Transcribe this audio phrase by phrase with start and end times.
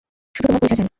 [0.35, 0.89] শুধু তোমার পরিচয় জানি।